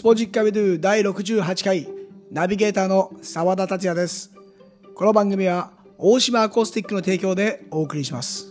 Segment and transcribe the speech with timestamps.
[0.00, 1.86] スポジッカビドゥ第68回
[2.32, 4.30] ナビゲーターの澤田達也です。
[4.94, 8.46] この番組は大島アコースティックの提供でお送りします。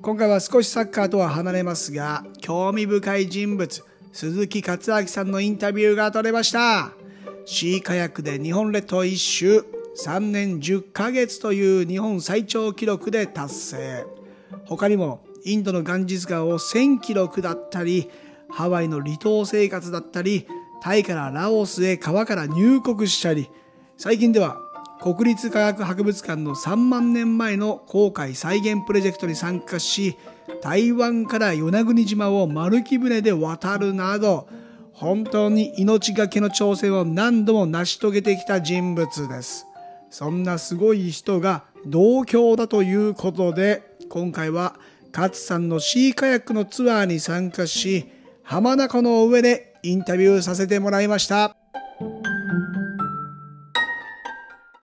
[0.00, 6.92] 今回は少しサッカーとは離れますが興味深い人物鈴木克明さんのインタビューが取れました。
[7.44, 9.66] シーカヤックで日本列島一周
[10.02, 14.06] 3年10ヶ月という日本最長記録で達成。
[14.64, 18.08] 他にもインドのガンジス川を1000キロ下ったり
[18.52, 20.46] ハワイの離島生活だったり
[20.82, 23.50] タイからラオスへ川から入国したり
[23.96, 24.56] 最近では
[25.00, 30.16] 国立科学博物館の3万年前の航海再現プロジェクトに参加し
[30.62, 34.48] 台湾から与那国島を丸木船で渡るなど
[34.92, 39.66] 本当に命がけの挑戦を何度も成し遂げてきた人物です。
[40.10, 44.74] そんなすごい人が同郷だということで今回は
[45.14, 48.08] 勝さんのシーカヤックのツアーに参加し
[48.50, 51.56] 浜名湖の上でインタビューさせてもらいました、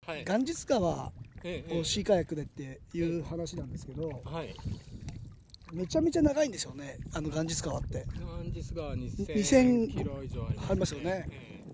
[0.06, 0.22] はい。
[0.26, 1.10] 元日川
[1.42, 4.54] ええをシーカヤックでっていう話なんですけどはい。
[5.72, 8.04] めちゃめちゃ長いんですよねあの元日川って。
[8.20, 11.26] ガンジス川2000 2000キロ以上あります,、よね。
[11.30, 11.64] え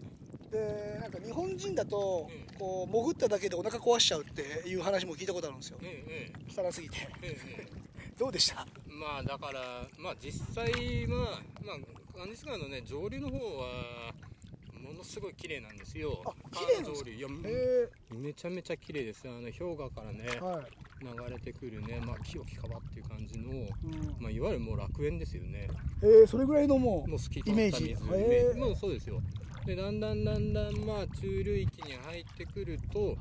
[0.53, 5.79] でなんか日本人だとええこう潜っただけでお腹壊しちゃうっていう話も聞いたことあるんですよ。
[5.83, 6.99] えええ汚すぎて。
[7.21, 7.90] えええ
[8.21, 8.67] どうでした？
[8.87, 9.61] まあだから
[9.99, 10.71] まあ実際
[11.07, 11.79] はまあ
[12.19, 14.13] ガンジス川のね上流の方は
[14.79, 16.23] ものすごい綺麗なんですよ。
[16.27, 17.13] あ綺麗上流。
[17.15, 19.23] いやへめちゃめちゃ綺麗です。
[19.25, 20.67] あの氷河からねえはい、
[21.01, 23.69] 流れてくるねまあ清き川っていう感じのうん。
[24.21, 25.69] まあいわゆるもう楽園ですよね。
[26.03, 27.97] えー、それぐらいのもうもうイメージ。
[28.59, 29.23] もうそうですよ。
[29.65, 33.17] でだんだんだんだんまあ中流域に入ってくると、はい、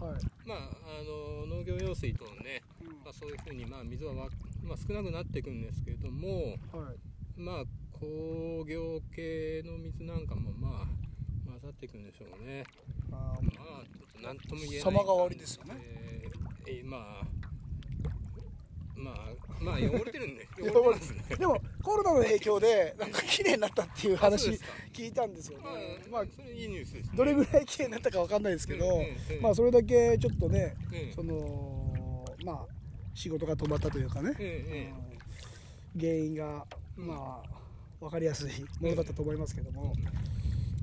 [0.45, 0.57] まあ、
[0.99, 1.03] あ
[1.47, 2.87] の農業用水等のね、うん。
[3.03, 4.29] まあ、そういうふうに、まあ、水はわ、
[4.63, 10.87] まあ、少なくなっていくんですけれども、はいまあ、工業系の水なんかも、まあ、
[11.49, 12.63] 混ざっていくんでしょうね。
[13.11, 14.81] あまあ、ちょっと何とも言えない。
[14.81, 17.25] 様変わりですよねえーえーまあ、
[18.95, 21.23] まあ、まあ、汚れてるんで、 汚れてますね。
[21.29, 24.51] ーでもコロナの影響でなんか綺麗になったっていう話
[24.93, 25.63] 聞いたんですよね
[26.11, 27.17] まあ、まあそれいいニュースです、ね。
[27.17, 29.01] どれぐらい綺麗になったかわかんないですけど、
[29.41, 32.78] まあそれだけちょっとね、うんそのまあ
[33.19, 34.51] 仕事が止まったというかね、うんうん。
[34.51, 35.19] うん
[35.99, 36.65] 原因が
[36.95, 37.49] まあ
[37.99, 39.93] 分かりやすいものだったと思いますけども、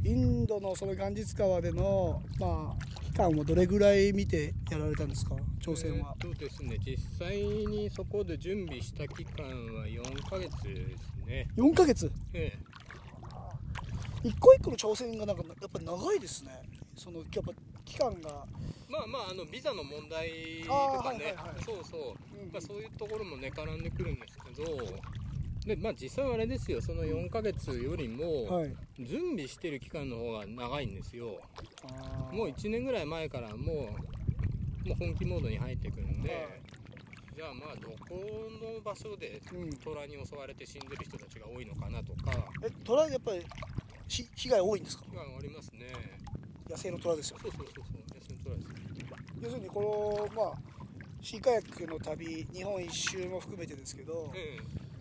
[0.04, 5.36] インドのその元日川でのまあ期間をどれぐらい見てやられたんですか？
[5.60, 11.48] 挑戦は、えーっとですね、実際にそこで準備した期間は4ヶ月ですね。
[11.56, 12.10] 4ヶ月？
[12.34, 12.58] え
[14.24, 16.50] 一個一個の挑戦がなんかやっぱ長いですね。
[16.96, 17.52] そのやっぱ
[17.86, 18.44] 期間が。
[18.60, 20.28] えまあまああのビザの問題
[20.64, 20.68] と
[21.02, 21.64] かね、はいはいはい。
[21.64, 22.00] そうそう、
[22.38, 24.76] うんまあそういうところもね絡んでくるんですけど、
[25.64, 28.74] でまあ実際はあれですよ、その4ヶ月よりもはい。
[29.00, 31.40] 準備してる期間の方が長いんですよ。
[31.84, 32.36] あー。
[32.36, 33.88] もう1年ぐらい前からも
[34.84, 36.30] うもう本気モードに入ってくるんで。
[36.30, 36.48] はい。
[37.36, 38.16] じゃあまあどこ
[38.62, 39.70] の場所でうん。
[39.76, 42.32] 虎に襲われて死んでる人たちが多いのかなとか。
[42.64, 43.44] え虎やっぱり
[44.08, 45.04] し被害多いんですか？
[45.14, 45.86] がありますね。
[46.68, 47.38] 野生の虎ですよ。
[47.40, 47.84] そうそうそうそう、
[48.14, 48.76] 野生の虎です。
[49.42, 50.54] 要するにこのまあ
[51.22, 54.58] シーカヤックの旅日本一周も含めてですけど、え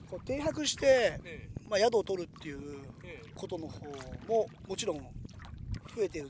[0.09, 1.49] こう停泊して、ええ。
[1.69, 3.85] まあ、宿を取るっていうええことの方
[4.27, 5.03] ももちろん増
[6.03, 6.29] えてるっ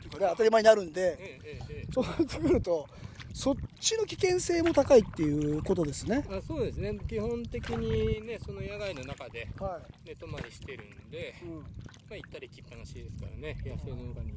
[0.00, 2.86] ていうかね当たり前になるんで、えええええそうなってくると
[3.32, 6.24] そっちの危険性も高いっていうことですね。
[6.30, 6.98] えあそうですね。
[7.08, 11.60] 基本的にねその野外の中では寝泊まりしてるんで、い、うん。
[11.60, 11.64] ま
[12.12, 14.32] あ、行ったり来っぱなしですからね野生の中に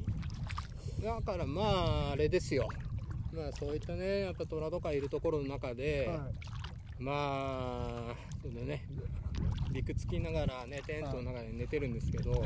[1.02, 2.68] だからまああれですよ。
[3.34, 6.20] まあそういったねやっぱ虎とかいるところの中で、はい。
[7.00, 7.12] ま
[8.12, 8.86] あそのね。
[9.72, 12.42] 陸つきながらねテントの中で寝てるんですけど、はい。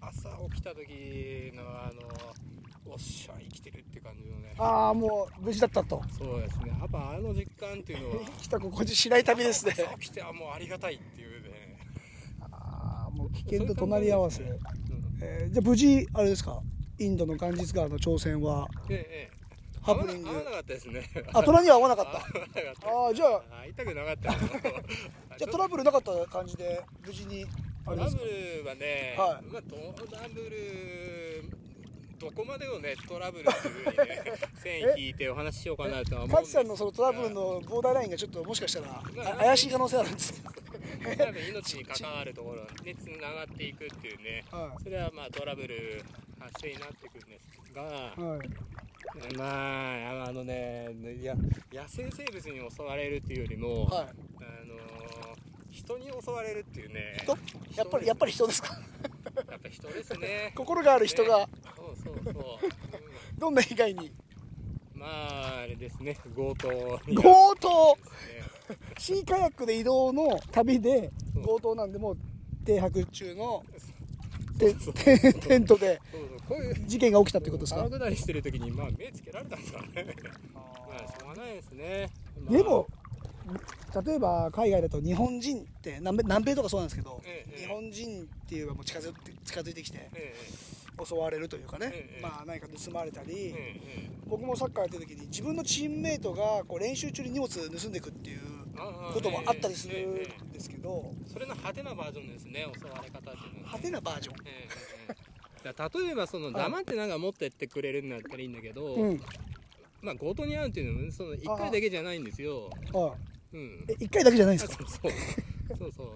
[0.00, 4.54] 朝起きた時のあのおっしゃ生きてるって感じのね。
[4.56, 6.02] ああもう無事だったと。
[6.18, 6.70] そうですね。
[6.80, 9.74] やっぱあの実感っていうのは生きた心地しない旅ですね。
[9.76, 11.76] 朝起きてはもうありがたいっていうね、
[12.50, 14.42] ああもう危険と隣り合わせ、
[15.20, 16.62] えーじゃあ無事あれですか？
[17.00, 19.30] インドの元日川の挑戦はうん、ええ。
[19.80, 20.28] ハプニング。
[20.28, 21.10] 合わなかったですね。
[21.32, 22.18] あ虎には合わなかった。
[22.86, 24.32] ああじゃあ会いたくなかった
[25.38, 27.46] じゃあトラブルなかった感じで無事に
[27.86, 29.44] あトラブルはね、はい。
[29.46, 29.76] まあ、ト
[30.14, 31.44] ラブル
[32.20, 34.22] どこまでをねトラブルっていうふうにね
[34.62, 39.02] 線引いてお話ししようかなとは思うん勝さんのそのトラブルのボーダーラインがちょっともしかしたら
[39.32, 40.34] あ怪しい可能性あるんです。
[41.00, 44.44] けど命に関わるところにつながっていくっていうね。
[44.50, 46.04] はそれはまあトラブル
[46.38, 49.36] 発生になってくるんですが、いはい。
[49.36, 50.88] まああのね
[51.22, 51.34] や
[51.72, 54.04] 野生生物に襲われるっていうよりも、はい。
[54.04, 54.76] あの
[55.70, 57.16] 人に襲われるっていうね。
[57.22, 57.36] 人？
[57.76, 58.78] やっぱりやっぱり人ですか？
[59.50, 60.52] やっぱ人ですね。
[60.56, 61.46] 心がある人が、ね
[61.76, 62.44] そうそうそう、
[63.38, 64.08] どんな被害に？
[64.08, 64.14] うん
[65.00, 66.16] まああれですね。
[66.36, 67.96] 強盗に強盗？
[67.96, 68.76] ね。
[68.98, 71.10] シーカヤックで移動の旅で
[71.44, 72.16] 強盗なんでもう
[72.66, 73.64] 停泊中の
[74.58, 76.00] テントで
[76.46, 77.88] こういう事件が起きたってことですか？
[77.88, 80.14] 川下りしてる時にまあ目つけられたんですからね。
[80.54, 80.60] ま
[80.96, 82.10] あしょうがないですね、
[82.44, 82.86] まあでも
[84.04, 90.34] 例えば海外だと日本人って南米南米とかそうなんですけど、ええ日本人っていうのがもう近づいて近づいてきてえ
[91.04, 93.54] 襲われるというかね、ええまあ何か盗まれたり、
[94.26, 98.40] 僕もサッカーやってる時に自分のチームメイトがこう練習中に荷物盗んでいくっていう
[99.12, 103.38] こともあったりするんですけどそれの派手なバージョンですね襲われ方っていうのは。
[103.42, 109.20] ね派手なバージョン、例えばその黙ってなんか持ってってくれるんだったらいいんだけど、うん。
[110.02, 112.70] まあ強盗に遭うっていうのもその1回だけじゃないんですよ。
[113.52, 113.60] はうん。
[113.60, 114.74] い、え1回だけじゃないですか？
[114.76, 115.12] そうそう。
[115.78, 116.08] そうそう。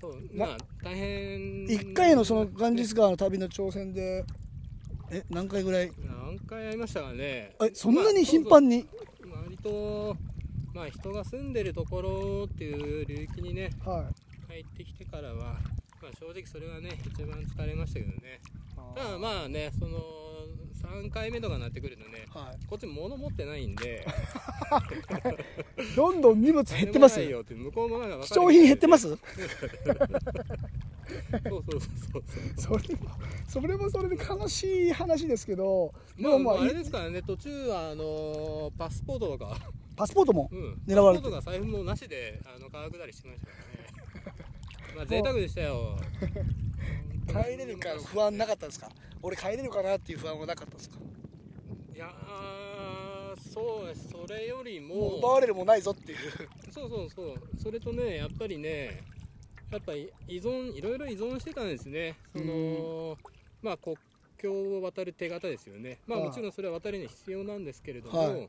[0.00, 0.36] そう。
[0.36, 1.66] なまあ大変。
[1.66, 4.24] 1回のそのガンジス川の旅の挑戦で
[5.10, 5.90] え何回ぐらい？
[5.98, 7.54] 何回会いましたかね。
[7.62, 8.86] えそんなに頻繁に、
[9.24, 10.16] まあ割と
[10.74, 14.02] まあ人が住んでるところっていう領域にねは
[14.48, 14.52] い。
[14.52, 15.34] 入ってきてからは、
[16.02, 18.40] まあ、正直それはね一番疲れましたけどね。
[18.94, 19.98] ただまあねその
[20.82, 24.06] 3回目とかになってくるとねはい、こっち物持ってないんで。
[25.96, 29.08] どんどん荷物減ってますよって向こうもなんか貴重品減ってます？
[29.08, 29.18] そう
[31.70, 32.22] そうそう
[32.56, 33.08] そうそれも
[33.46, 39.56] それもそれで悲しい話ですけどでまあ、もまああれですからね途中はあのパスポートとか、
[39.94, 43.86] パスポートもうん、狙われてパスポートが財布もなしであの川下りしてましたからね。
[44.96, 45.96] まあ贅沢でしたよ。
[47.28, 48.90] 帰れるか不安なかったですか？
[49.26, 50.98] 俺帰れるかなっていう不安はなかったですか？
[51.92, 54.08] いやーそうです。
[54.10, 56.18] それよりももう奪われるもないぞっていう。
[56.70, 57.34] そうそうそう。
[57.60, 59.02] それとねやっぱりね
[59.72, 62.14] やっぱり依存いろいろ依存してたんですね。
[62.32, 63.18] その
[63.62, 63.96] まあ国
[64.38, 65.98] 境を渡る手形ですよね。
[66.06, 66.28] まあはい。
[66.28, 68.48] もちろんそれは渡るには必要なんですけれども、はい。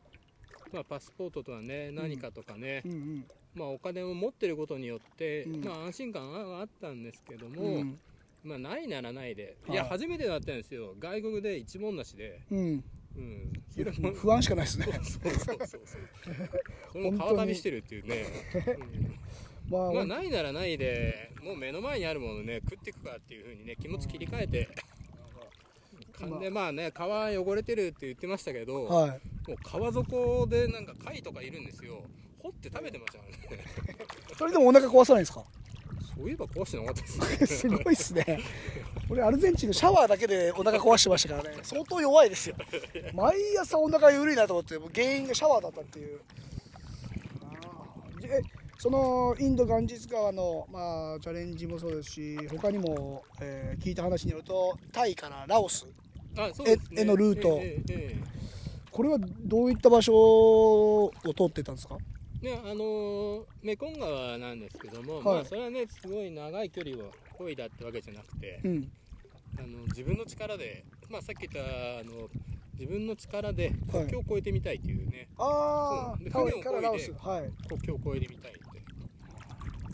[0.72, 3.26] まあ、パスポートとはね何かとかね、うんうん。
[3.56, 5.64] まあ、お金を持ってることによって、うん。
[5.64, 8.00] まあ、安心感はあったんですけども、うん
[8.48, 9.76] まあ、ないならないで、はい。
[9.76, 10.96] いや初めてだったんですよ。
[11.00, 12.84] 外国で一文なしで、うん。
[13.16, 14.86] うん、それも不安しかないですね。
[14.86, 15.82] そうそうそうそう。
[16.92, 18.26] それも川旅してるっていうね、
[19.70, 19.96] まあ、うん。
[19.96, 24.70] まあないならないでもう目の前にあるものね食っていくかっていうふうにね気持ち切り替えて。
[26.20, 26.40] まあ。
[26.40, 29.10] でまあね川汚れてるって言ってましたけど、はい。
[29.50, 32.04] もう川底でなんか貝とかいるんですよ。
[32.40, 33.64] 掘って食べてましたからね。
[34.38, 35.44] それでもお腹壊さないんですか？
[36.18, 37.48] そういえば壊してなかったですね。
[37.48, 38.40] すごいっすね。
[39.10, 41.60] 俺アルゼンチンのシャワーだけでお腹壊してましたからね。
[41.64, 42.56] 相当弱いですよ。
[43.14, 46.20] 毎朝お腹緩いなと思ってもう原因がシャワーだったっていう。
[48.80, 55.88] そのインドガンジス川の、まあ、チャレンジもそうですし他にも、えー聞いた話によるとタイからラオス。
[56.38, 57.02] あそうですね。
[57.02, 57.58] 絵のルート。
[57.62, 58.24] ええええ。
[58.92, 61.98] これはどういった場所を通ってたんですか？
[62.00, 62.17] え
[62.48, 65.24] ねあのーメコン川なんですけども、はい。
[65.26, 68.92] まあそれはねすごい長い距離を漕いだってわけじゃなくて、うん。
[69.60, 72.30] あの自分の力でまあさっき言ったあの
[72.80, 76.24] 自分の力ではい国境を越えてみたいっていうね、あそう。
[76.24, 77.52] であタイからラオ船をスはい。
[77.68, 78.60] 国境を越えてみたいって。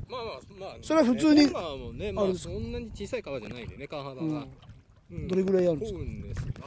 [0.10, 4.46] まあまあまあそれは普通に川もねまあそんなに小さい川じゃないんでね川幅が、
[5.10, 6.00] どれぐらいあるんですか？
[6.00, 6.66] ですが。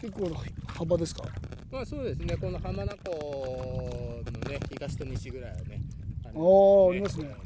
[0.00, 1.22] 結構な幅ですか？
[1.70, 3.10] まあそうですね、この浜名湖
[4.84, 7.36] 東と西ぐらいはね、あるんですねおーありますね。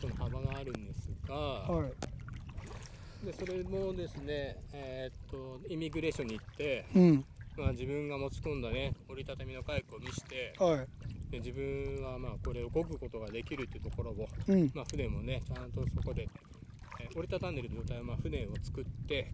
[0.00, 3.26] その幅があるんですが、はい。
[3.26, 7.24] でそれもですね、えーっと、イミグレーションに行って、うん。
[7.56, 10.86] まあ、自分が持ち込んだね、折りたたみのカヤックを見して、はい。
[11.30, 14.70] で自分はまあこれを漕ぐことができるっていうところを、うん。
[14.74, 16.28] まあ、船もね、ちゃんとそこで、
[17.00, 19.32] えー折りたたんでる状態はまあ船を作って、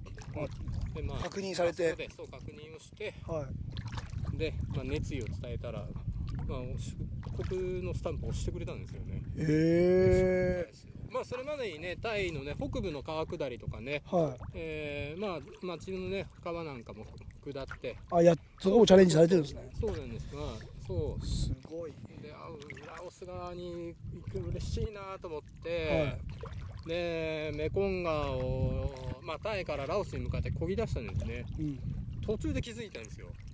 [0.95, 1.91] でまあ、確認されて。
[1.91, 3.47] そこでそう確認をして、は
[4.33, 4.37] い。
[4.39, 5.85] で、まあ、熱意を伝えたら、
[6.47, 9.23] まあ、出国のスタンプを押してくれたんですよね。
[9.37, 10.73] へえ
[11.11, 14.43] まあそれまでにねタイのね北部の川下りとかね、はい。
[14.55, 17.07] えー、まあ町のね川なんかも
[17.45, 17.97] 下って。
[18.11, 19.71] あやそこもチャレンジされてるんですね。
[19.81, 20.27] そうなんです。
[20.35, 20.41] が
[20.87, 21.25] そう。
[21.25, 21.93] すごい。
[22.21, 22.49] であ
[22.97, 26.19] ラオス側に行く嬉しいなと思って、
[26.87, 28.91] でメコン川を、
[29.23, 31.45] まあ、タイからラオスに向かって漕ぎ出したんですね。
[31.61, 31.79] うん。
[32.27, 33.29] 途中で気づいたんですよ。
[33.29, 33.54] 何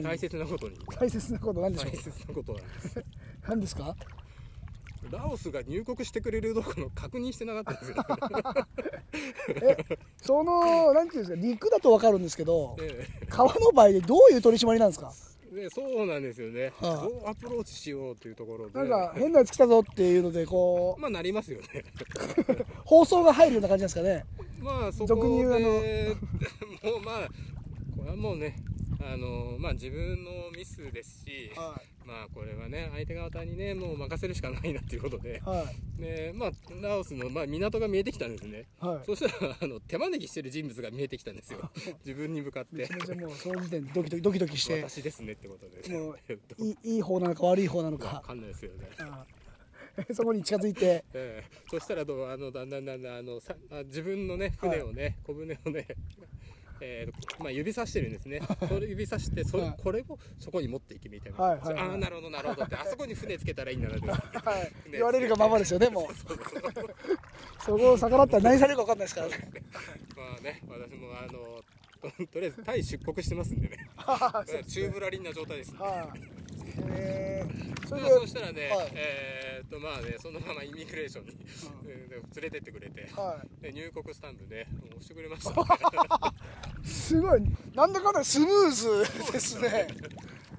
[0.00, 0.76] 大切なことに。
[0.98, 2.98] 大切なことなんでしょ大切なことなんです。
[2.98, 3.04] う
[3.48, 3.94] 何ですか？
[5.10, 7.96] ラオスが入国してくれるどころの確認してなかったんですよ、
[10.22, 11.46] そのなんていうんですか？
[11.46, 15.12] 陸だと分かるんですけどえ川の場合でどういう取り締まりなんですか？
[15.52, 17.02] えね、そうなんですよね、はあ。
[17.02, 18.78] どうアプローチしようというところで。
[18.78, 21.84] なんか変なやつ来たぞっていうのでこまあなりますよね。
[22.48, 24.24] う 放送が入るような感じなんですかね？
[24.60, 25.82] まあそこ俗に言うあの。
[25.82, 26.16] で
[26.84, 27.28] もうまあ
[27.98, 28.56] これはもうね
[29.12, 35.42] あのまあ自分のミスですし、はまあこれはね相手方にねもう任せるしかないなっていうことで。
[35.44, 35.64] いは
[35.98, 36.00] い。
[36.00, 38.66] でまあラオスの、まあ、港が見えてきたんですね。
[38.80, 39.06] はい。
[39.06, 41.70] そしたらあの手招きしてる人物が見えてきたんですよ。
[42.04, 42.88] 自分に向かって。
[43.14, 44.82] もうその時点でドキドキドキドキして。
[44.82, 45.96] 私ですねってことで。
[45.96, 46.62] もうえっと。
[46.62, 48.88] いいいい方なのか悪い方なのわかかんないですよね。
[50.12, 51.04] そこに近づいて。
[51.12, 51.44] ええ。
[51.70, 55.86] そしたらどうあのだんだんだんだんあのさあ自分のね船をね、小舟をね、
[56.84, 58.40] えーまあ、指さしてるんですね。
[58.68, 59.74] それ指さしてそれ、はい。
[59.80, 61.82] これをそこに持っていけみたいな、はいはいはい。
[61.90, 62.74] ああなるほどなるほどって。
[62.74, 64.08] あそこに船つけたらいいんだなって。
[64.08, 64.62] はい。
[64.64, 64.72] ね。
[64.90, 67.62] 言われるがままですよねもう。
[67.64, 69.50] そこを逆らったら何されるか分かんないですからね。
[70.16, 71.62] まあね私もあの
[72.10, 73.76] ととりあえずタイ出国してますんでね。
[73.96, 75.78] はいチューブラリンな状態です、ね。
[75.78, 76.18] はい。
[76.18, 77.46] へえ
[77.86, 78.90] それそうしたらね、はい。
[78.94, 81.36] えーっとまあねそのままイミグレーションに、
[81.86, 83.62] えー連れてってくれて、はい。
[83.62, 85.56] で入国スタンプね押してくれました、ね、
[86.84, 87.42] すごい。
[87.74, 89.58] なんだかんだスムーズです。
[89.58, 89.88] ね。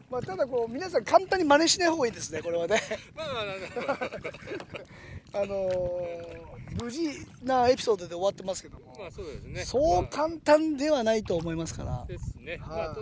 [0.10, 2.82] まあただこう皆さん簡単に真似しない方がいいですねこれはね。
[3.16, 5.42] まあまあまあまあ。
[5.42, 7.08] あのー無事
[7.44, 9.64] なエピソードで終わってますけども、まあそうですね。
[9.64, 12.60] そうまあ簡単ではないと思いますから、ですね、はい。
[12.60, 13.02] まあ、あと、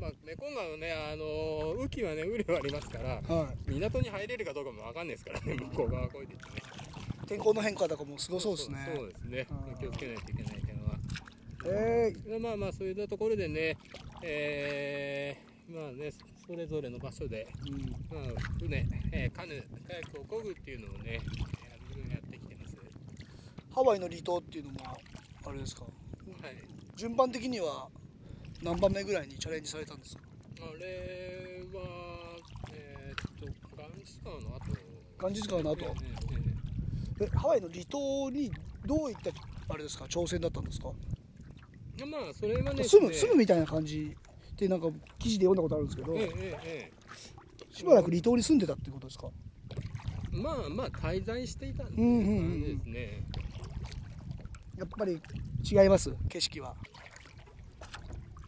[0.00, 6.62] まあ、メコン川のね、あの雨季はね、雨量ありますから、はい、港に入れるかどうかもわかんないですからね、向こう側越えてってね。
[7.26, 8.92] 天候の変化とかもすごそうですね。
[8.94, 9.38] そうですね。
[9.38, 9.44] は
[9.76, 9.80] い。
[9.80, 10.69] 気をつけないといけない。
[11.66, 13.76] えでまあまあ、そういうところでね、
[14.22, 16.12] えー、まあね、
[16.46, 17.90] それぞれの場所で、ーうん。
[17.90, 17.96] ま
[18.34, 21.20] あ、船、えーカヌー、カヤックを漕ぐっていうのをね、
[22.10, 22.76] やってきてます。
[23.74, 24.78] ハワイの離島っていうのも
[25.44, 25.82] あれですか？
[25.82, 25.92] はい。
[26.96, 27.88] 順番的には
[28.62, 30.22] 何番目ぐらいにチャレンジされたんですか？
[30.62, 32.36] あれは、
[32.72, 34.60] えーっと、ガンジス川の後。
[35.18, 35.84] ガンジス川の後。
[35.84, 35.90] ええ
[37.20, 38.50] えええハワイの離島に
[38.86, 39.30] どういった
[39.72, 40.06] あれですか？
[40.06, 40.90] 挑戦だったんですか？
[42.06, 44.16] まあそれはね住む住むみたいな感じ
[44.56, 44.88] でなんか
[45.18, 49.28] 記事で読んだことあるんですけど、えええええしばらく離島に住んでたってことですか？
[50.32, 52.94] えまあまあ滞在していたんでうんうんうんうん。
[54.78, 55.20] やっぱり
[55.62, 56.12] 違います？
[56.28, 56.74] 景色は。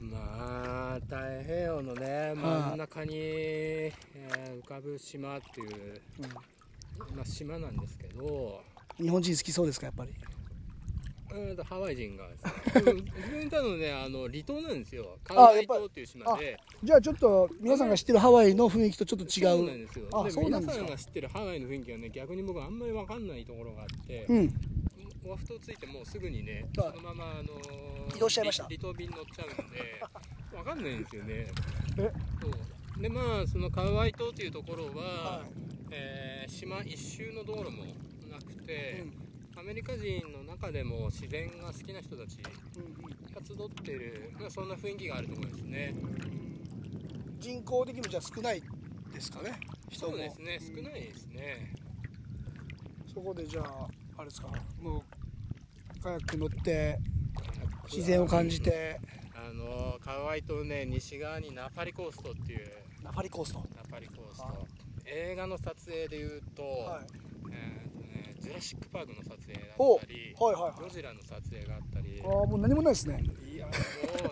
[0.00, 6.00] まあ太平洋のね真ん中に、えー浮かぶ島っていう、
[7.14, 8.60] まあ、島なんですけど。
[9.00, 10.12] 日本人好きそうですかやっぱり？
[11.34, 12.28] うんとハワイ人が
[12.74, 15.18] 自分たのねあの離島なんですよ。
[15.24, 16.58] カウアイ島っていう島で。
[16.82, 20.08] じゃあちょっと皆さんが知ってるハワイの雰囲気とちょっと違そうなんうですよ。
[20.12, 20.82] あでそうなんですか。
[20.82, 24.54] 皆さんが知ってるハワイの雰囲気はね逆に僕あんまり分かんないところがあって、うん。
[25.24, 26.90] オアフ島着いてもうすぐにね、はい。
[26.96, 28.64] そのまま、あのー移動しちゃいました。
[28.64, 30.02] 離島便乗っちゃうんで
[30.56, 31.46] わかんないんですよね。
[31.98, 32.12] え？
[32.40, 32.48] そ
[32.98, 33.02] う。
[33.02, 35.50] でまあそのカウアイ島っていうところは、はい。
[35.92, 37.84] えー島一周の道路も
[38.30, 39.60] なくてう、ん。
[39.60, 42.38] アメリカ人の中でも自然が好きな人たち
[42.76, 45.94] うんが集ってる、まあ、そんな雰囲気があるところですね。
[46.00, 46.42] うん
[47.40, 48.62] 人口的にもじゃあ少ない
[49.12, 49.58] ですかね？
[49.90, 50.12] 人も。
[50.12, 51.72] そうですねうん少ないですね。
[53.12, 53.88] そこでじゃあ
[54.18, 54.48] あれですか？
[54.80, 57.00] もうカヤック乗って
[57.90, 59.00] 自然を感じて。
[59.34, 62.68] あのカウアイ島ね西側にナファリコーストっていう。
[63.02, 63.58] ナファリコースト。
[63.74, 64.54] ナファリコースト、はい
[65.04, 67.21] 映画の撮影でいうと、はい
[68.42, 70.82] ジュラシック・パークの撮影だおったり、はいはいはい。
[70.82, 72.20] ゴジラの撮影があったり。
[72.24, 73.22] ああもう何もないですね。
[73.52, 73.72] いやも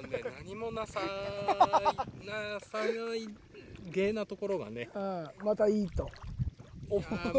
[0.04, 1.00] うね 何もなさ
[2.26, 3.28] なさない
[3.90, 4.88] 芸なところがね。
[4.94, 6.10] ああまたいいと。
[6.90, 7.30] まあ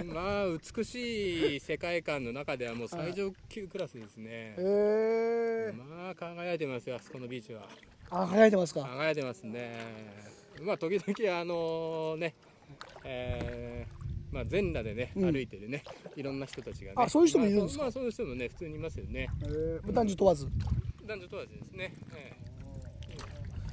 [0.00, 4.56] うまあ美しい世界観の中ではもう最上級クラスですね。
[4.58, 7.68] へえまあ輝いてますよあそこのビーチは。
[8.10, 8.82] あ輝いてますか？
[8.82, 9.76] 輝いてますね。
[10.62, 12.34] まあ時々あのね
[13.04, 14.01] えー
[14.32, 15.32] まあ、全裸でね、うん。
[15.32, 15.84] 歩いてるね
[16.16, 16.94] いろんな人たちがね。
[16.96, 17.82] あそういう人もいるんですか？
[17.84, 19.20] まあ、そうまあそういう人もね普通にいますよね。
[19.20, 20.46] へえ男女問わず、
[21.06, 22.32] 男女問わずですね、え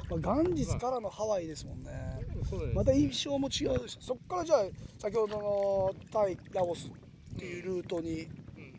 [0.10, 1.86] まあ、ガンジスからのハワイですもんね。
[1.90, 4.66] えそうですまた印象も違うですそっからじゃあ
[4.98, 6.92] 先ほどのタイラオスっ
[7.38, 8.24] ていうルートに
[8.58, 8.74] うん。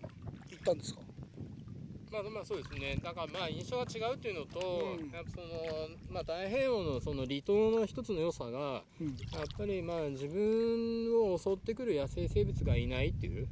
[0.50, 1.00] 行ったんですか、
[2.10, 2.96] まあまあそうですね。
[3.02, 5.10] だからまあ印象が違うっていうのと、うん。
[5.10, 5.46] やっぱその
[6.10, 8.50] まあ太平洋のその離島の一つの良さが
[9.00, 9.06] うん。
[9.08, 13.46] やっぱりまあ自分を襲ってくる野生生物がいないっていう、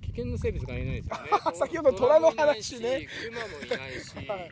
[0.00, 1.22] 危険な生物がいないですよね。
[1.54, 3.08] 先ほど虎の話ね。
[3.30, 4.50] 虎もいないし熊もいないし、 はい。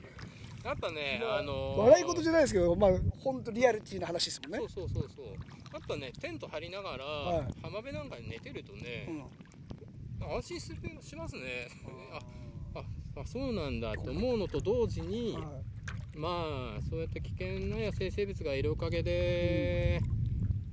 [0.65, 4.59] やっぱね、まああのー笑い事じゃないですけどまあ本当リアリティな話ですもんね。
[4.59, 5.27] そうそうそうそう。
[5.27, 7.47] やっぱねテント張りながら、はい。
[7.62, 9.09] 浜辺なんかに寝てるとね
[10.21, 10.35] う、ん。
[10.37, 11.69] 安心するしますね。
[12.12, 12.21] あ
[12.75, 12.85] あ
[13.21, 15.41] あそうなんだって思うのと同時に、は
[16.17, 20.00] まあそうやって危険な野生生物がいるおかげで、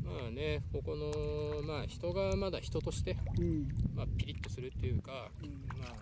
[0.03, 3.67] まあねここのまあ人がまだ人として、うん。
[3.95, 5.79] まあ、ピリッとするっていうか、うん。
[5.79, 5.95] まあ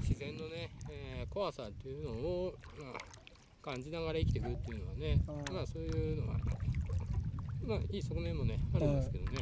[0.00, 2.92] 自然のね、えー怖さっていうのを、まあ、
[3.62, 6.38] 感じながら生きていくっていうのはねまあそういうのは
[7.66, 9.38] まあいい側面もねあるんですけどね、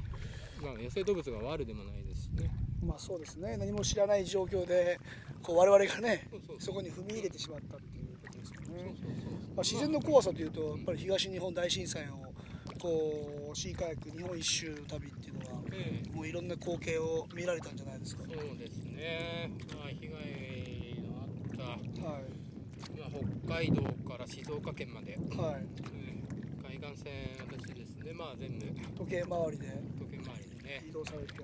[0.63, 2.51] まあ野生動物が悪でもないですしね
[2.85, 3.57] まあそうですね。
[3.57, 4.99] 何も知らない状況で
[5.43, 8.95] こう我々がねそこに踏み入れてしまったっていうことですよね、
[9.57, 12.17] まあ、自然の怖さというとやっぱり東日本大震災を
[12.81, 16.11] こうシーカヤック日本一周の旅っていうのはええ。
[16.11, 18.25] もういろんな光景を見られたんじゃないですか。
[18.27, 20.13] そうですね、まあ、被害
[21.07, 22.23] のあった、はい。
[22.99, 23.09] まあ、
[23.47, 25.63] 北海道から静岡県まで、はい。
[25.63, 26.21] うん。
[26.65, 27.13] 海岸線
[27.47, 28.67] 私ですね、まあ、全部。
[28.99, 29.67] 時計回りで。
[29.99, 31.35] 時計回りでね、移動されて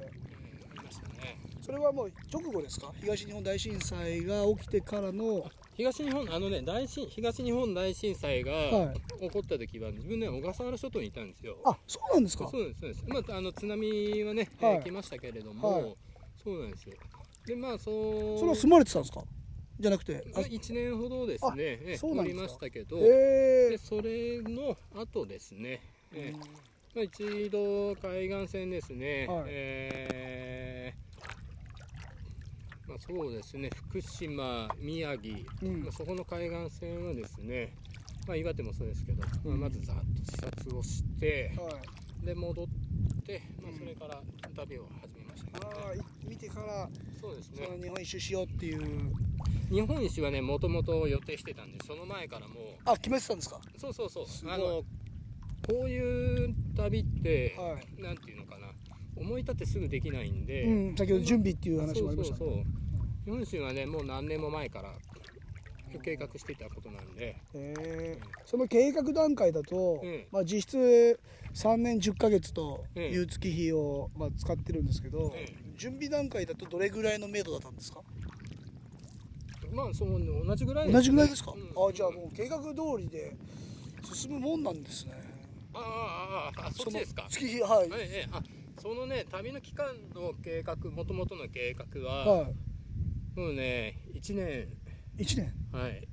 [1.66, 2.92] それはもう直後ですか？
[3.00, 5.44] 東日本大震災が起きてからの。
[5.76, 9.00] 東日本あのね大震東日本大震災がはい。
[9.20, 11.58] 起こった時は自分ね小笠原諸島にいたんですよ。
[11.64, 12.48] あそうなんですか？
[12.48, 13.04] そうですそうです。
[13.08, 14.74] まああの津波はね、はい。
[14.74, 15.96] えー来ましたけれども、はい。
[16.44, 16.94] そうなんですよ。
[17.46, 17.90] でまあそ
[18.36, 19.22] うそれは住まれてたんですか？
[19.78, 25.82] じゃなくてあ1年ほどですねおりましたけど、へでそれの後ですね、
[26.14, 26.38] えー
[26.94, 29.44] まあ、一度海岸線ですね、はい。
[29.48, 31.05] えー
[32.88, 35.82] まあ、そうですね福島宮城、うん。
[35.82, 37.74] まあ、そこの海岸線はですね、
[38.26, 41.70] まあ、岩手もそうですけど、まあ、まずざっと視察をしては
[42.22, 42.26] い。
[42.26, 42.66] で戻っ
[43.24, 44.20] て、まあうん、それから
[44.56, 46.88] 旅を始めましたけどね、ああい見てから
[47.20, 47.68] そうですね。
[47.80, 49.12] 日本一周しようっていう。
[49.70, 53.60] 日本一周はねもともと予定してたんでその前からもうあ決めてたんですか？
[53.76, 54.24] そうそうそう。
[54.48, 54.82] あの
[55.66, 58.02] こういう旅って、はい。
[58.02, 58.65] なんていうのかな
[59.16, 62.38] 思い立ってすぐできないんで、うん先ほど準備っていう話もありましたね。
[62.38, 62.64] そうそうそう。
[63.24, 64.92] 日本酒はねもう何年も前から
[66.02, 71.18] 計画していたことなんで、へえその計画段階だと、ええまあ、実質
[71.54, 78.02] 3年10ヶ月とええいう月日を、まあ、使ってるんですけど、え準備段階だとどれぐらいの目処だったんですか？
[79.72, 81.88] まあそう同じぐらい同じぐらいですか、うん。
[81.88, 83.34] あじゃあもう計画通りで
[84.12, 85.12] 進むもんなんですね。
[85.74, 87.22] あああああそっちですか？
[87.22, 88.42] の月日はい、ええあ
[88.78, 92.44] そのね旅の期間の計画もともとの計画は、は
[93.34, 94.68] もうね1年。
[95.18, 95.54] い、1年？
[95.72, 96.06] はい。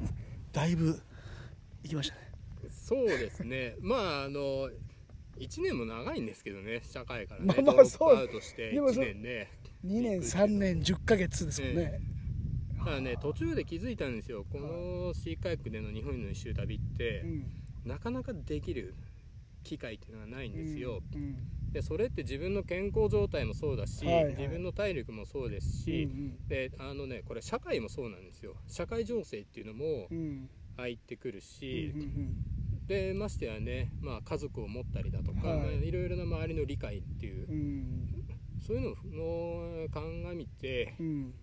[0.52, 1.00] だいぶ
[1.82, 2.20] 行きましたね。
[2.70, 3.76] そうですね。
[3.82, 4.70] まああの
[5.38, 9.50] 1年も長いんですけどね社会からね、まあまあそうアウトして1でもそ年ね
[9.84, 12.00] 2年3年10ヶ月ですもんね、
[12.78, 14.46] だからね途中で気づいたんですよ。
[14.50, 17.46] このシーカヤックでの日本の一周旅って、うん。
[17.86, 18.94] なかなかできる
[19.66, 21.36] 機会っていうのはないんですよ、うん
[21.72, 24.34] でそれって自分の健康状態もそうだし、はいはい。
[24.36, 26.08] 自分の体力もそうですうんし、
[26.48, 28.54] であのねこれ社会もそうなんですよ。
[28.66, 30.18] 社会情勢っていうのもうん。
[30.18, 32.86] うん入ってくるうんし、うん。
[32.86, 35.58] でましてやね、まあ、家族を持ったりだとか、はい。
[35.58, 38.24] いまあ、いろいろな周りの理解っていううんうん。
[38.60, 41.34] そういうのを鑑みてうん。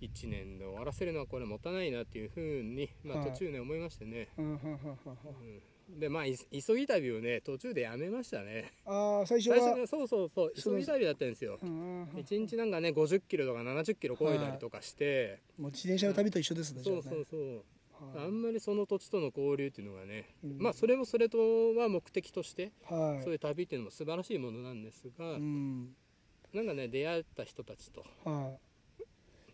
[0.00, 3.30] 1年で終わらせるのはこれもったいないなっていうふうに、まあ、はい。
[3.30, 4.70] 途中ね思いましてね、うんうんうんうん。
[4.70, 5.62] うん
[5.98, 8.72] でまあい急ぎ旅をね途中でやめましたね。
[8.86, 9.56] ああ最初は？
[9.56, 11.58] 最初ねそうそうそう急ぎ旅だったんですよ。
[11.62, 12.06] うんうんうん。
[12.20, 17.64] 1日なんかね50キロとか70キロ漕いだりとかして、もう自転車の旅と一緒ですねそうそうそう。
[18.14, 18.26] はい。
[18.26, 20.58] あんまりその土地との交流っていうのがね、うん。
[20.58, 23.24] まあそれもそれとは目的として、はい。
[23.24, 25.90] そういう旅っていうのも素晴らしいものなんですが、うん。
[26.52, 28.56] なんかね出会った人たちとは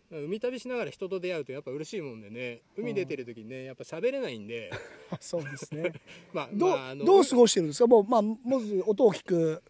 [0.09, 2.61] 海旅しながら人と出会うとやっぱ嬉しいもんでね。
[2.77, 4.71] 海出てる時にねやっぱ喋れないんで。
[5.11, 5.93] い そうですね。
[6.33, 7.87] まあどう,、まあどう過ごしてるんですか？
[7.87, 9.61] もうまあまず音を聞く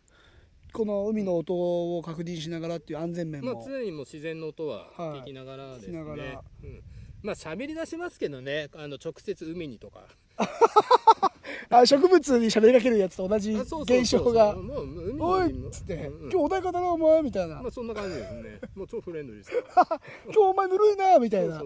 [0.74, 1.56] この海の音
[1.98, 6.44] を確認しながらっていう安全面まあも、常にもう自然の音ははい聞きながらですね、聞きながら。
[6.64, 6.84] うん。
[7.24, 8.70] まあ喋り出しますけどね。
[8.74, 10.08] あの直接海にとか
[11.70, 14.56] あ植物に喋りかけるやつと同じ現象が。
[14.56, 15.68] もう「海におい!」も。
[15.68, 16.12] っつって。
[16.22, 17.62] 今日穏やかだなお前」みたいな。
[17.62, 18.60] まあそんな感じですね。
[18.76, 19.52] もう超フレンドリーです
[20.26, 21.64] 「今日お前ぬるいな」みたいな。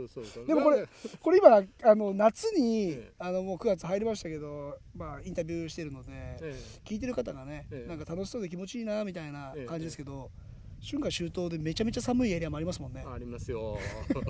[0.48, 0.88] でもこれ
[1.22, 3.12] これ今あの夏に、ええ。
[3.20, 7.90] あのもう9月入りましたけど、まあ、インタビューしてるので、え聞いてる方がね、ええ。
[7.90, 9.66] なんか楽しそうで気持ちいいなみたいなええ。
[9.66, 10.30] 感じですけど、
[10.84, 13.04] 春夏秋冬でめちゃめちゃ寒いエリアもありますもんね。
[13.06, 13.78] えありますよ。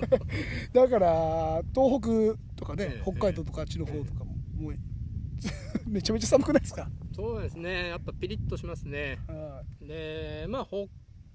[0.72, 2.00] だから東
[2.36, 3.02] 北とかね、ええ。
[3.02, 4.74] 北海道とかあっちの方とかも、もう
[5.86, 7.88] めちゃめちゃ寒くないですか、そうですね。
[7.88, 9.18] やっぱピリッとしますね。
[9.26, 10.88] はでまあ北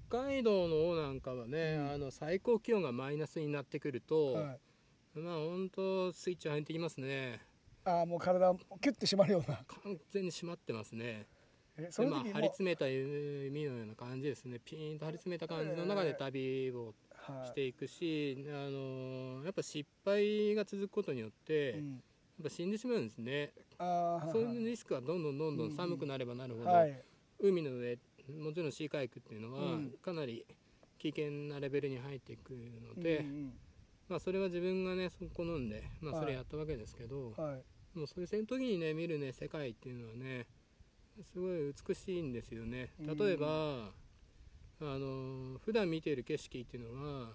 [0.08, 1.90] 海道の方なんかはね、うん。
[1.92, 4.58] あの最高気温がマイナスになってくると、いは
[5.16, 7.40] い、まあ本当スイッチ入ってきますね。
[7.84, 9.64] ああもう体キュッて締まるような。
[9.82, 11.26] 完全に締まってますね。
[11.76, 14.60] えそでまあ張り詰めた弓のような感じですね。
[14.64, 16.94] ピーンと張り詰めた感じの中で旅を
[17.28, 17.46] はい。
[17.48, 22.02] していくし、あのやっぱ失敗が続くことによって、うん
[22.42, 23.52] ぱ死んでしまうんですね。
[23.78, 27.02] あーそういうリスクはどんどんどんどん寒くなればなるほど、はい。
[27.40, 27.98] 海の上
[28.38, 29.90] もちろんシーカヤックっていうのはうん。
[30.02, 30.44] かなり
[30.98, 33.52] 危険なレベルに入ってくるので、うん
[34.08, 36.22] まあそれは自分がねそう好んで、まあ、はい。
[36.22, 37.62] それやったわけですけど、うんはい。
[37.98, 40.46] もうそういう時にね見るね世界っていうのはね
[41.22, 42.90] すごい美しいんですよね。
[43.00, 43.90] 例えば、
[44.80, 47.32] あの普段見ている景色っていうのは、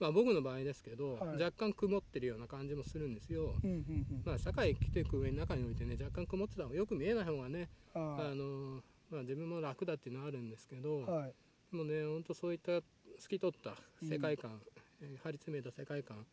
[0.00, 1.42] まあ、僕の場合ですけど、はい。
[1.42, 3.58] 若干曇ってるような感じもするんですよ。
[3.62, 4.22] うんうんうん。
[4.24, 11.34] まあ社会生きていく上に中においてね若干曇ってた方がよく見えない方がねああの、まあ、自分も楽だっていうのはあるんですけど、ーはい。
[11.70, 12.80] でもねほんとそういった
[13.18, 14.60] 透き通った世界観、
[15.02, 16.24] えー張り詰めた世界観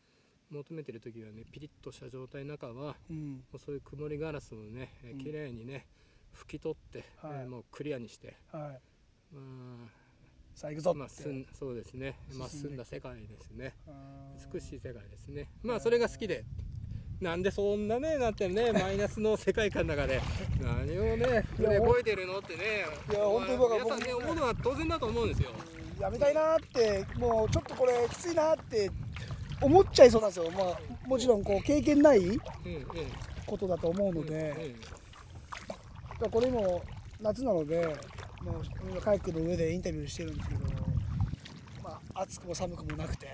[0.50, 3.32] 求めてる時はねピリッとした状態の中はうん。
[3.36, 4.88] もうそういう曇りガラスをね、
[5.22, 5.84] 綺麗にね
[6.34, 7.32] 拭き取って、はい。
[7.42, 9.34] えーもうクリアにして、はい。
[9.34, 9.88] ま
[10.54, 13.74] さあ行くぞあ、まあ、ってすんそうですね、まあ、進んだ世界ですね。
[14.52, 15.48] 美しい世界ですね。
[15.62, 16.44] まあそれが好きで。
[17.20, 18.72] なんでそんなねなってね。
[18.74, 20.20] マイナスの世界観の中で。
[20.60, 22.64] 何をねいや船こいてるのってね。
[23.10, 25.50] いや本当にまあだから皆さんね思うのは当然だと思うんですよ。
[26.00, 28.90] やめたいなってもうちょっとこれきついなって
[29.60, 30.50] 思っちゃいそうなんですよ。
[30.50, 32.86] まあもちろんこう経験ないうんうん。
[33.46, 34.80] ことだと思ううんので、うん。
[34.80, 34.94] だか
[36.22, 36.82] らこれも
[37.20, 37.96] 夏なので
[38.44, 40.60] もう今カヤックの上でインタビューしてるんですけど、
[41.82, 43.28] まあ、暑くも寒くもなくて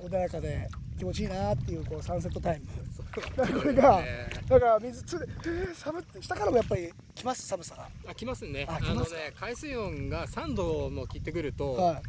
[0.00, 2.66] 穏やかで気持ちいいなっていうこうサンセットタイム。
[2.94, 3.36] そう。
[3.36, 4.28] だからこれがね。
[4.48, 7.88] だから水つえー 寒って下からもやっぱり来ます寒さが。
[8.08, 8.66] あ来ますね。
[8.68, 9.18] ああのね来ますか。
[9.46, 12.02] 海水温が3度も切ってくると、はい。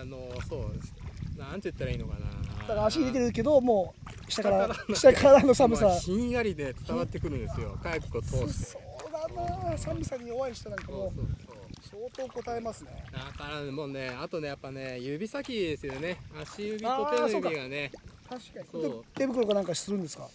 [0.00, 0.94] あのそうです
[1.36, 2.28] なんて言ったらいいのかな。
[2.60, 3.94] だから足入れてるけども
[4.28, 5.86] う下から下下からの寒さ。
[5.86, 7.78] まあひんやりで伝わってくるんですよ。
[7.82, 8.64] カヤックを通して。
[8.72, 9.78] そうだな。
[9.78, 11.47] 寒さに弱い人なんかもそうそう
[11.90, 13.04] 相当答えますね。
[13.12, 16.18] だからもうねあとねやっぱね指先ですよね。
[16.40, 17.90] 足指と手の指がね。
[18.28, 18.66] 確かに。
[18.70, 18.82] そう。
[18.82, 20.28] で手袋かなんかするんですか？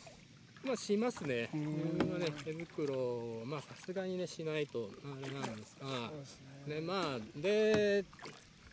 [0.66, 1.50] まあしますね。
[1.54, 1.68] 自
[2.06, 5.88] 分はね手袋をまあさすがにねしないとあれなんですが。
[6.18, 6.76] ですね。
[6.76, 8.06] ねまあで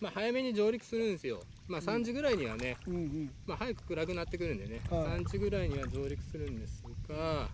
[0.01, 1.43] まあ早めに上陸するんですよ。
[1.69, 3.31] まあ3時ぐらいにはね、うんうん。
[3.47, 5.03] まあ、早く暗くなってくるんでね、はい。
[5.21, 7.49] 3時ぐらいには上陸するんですが。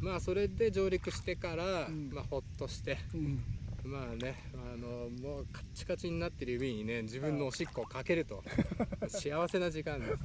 [0.00, 2.10] まあそれで上陸してから、ん。
[2.12, 2.98] まあほっとして。
[3.14, 3.42] うん
[3.84, 8.42] まあねあのもうカッチカチになってる指にね自分のおしっこをかけると。
[9.08, 10.18] 幸せな時間ですよ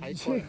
[0.00, 0.34] 最高。
[0.34, 0.44] よ